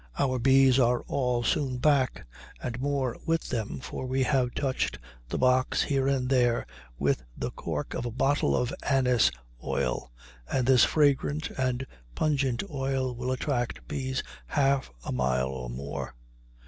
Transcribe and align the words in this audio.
Our 0.17 0.39
bees 0.39 0.79
are 0.79 1.01
all 1.03 1.43
soon 1.43 1.77
back, 1.77 2.25
and 2.59 2.81
more 2.81 3.15
with 3.23 3.49
them, 3.49 3.79
for 3.79 4.07
we 4.07 4.23
have 4.23 4.55
touched 4.55 4.97
the 5.29 5.37
box 5.37 5.83
here 5.83 6.07
and 6.07 6.27
there 6.27 6.65
with 6.97 7.21
the 7.37 7.51
cork 7.51 7.93
of 7.93 8.07
a 8.07 8.11
bottle 8.11 8.57
of 8.57 8.73
anise 8.81 9.29
oil, 9.63 10.11
and 10.51 10.65
this 10.65 10.85
fragrant 10.85 11.51
and 11.51 11.85
pungent 12.15 12.63
oil 12.71 13.13
will 13.13 13.31
attract 13.31 13.87
bees 13.87 14.23
half 14.47 14.89
a 15.05 15.11
mile 15.11 15.49
or 15.49 15.69
more. 15.69 16.15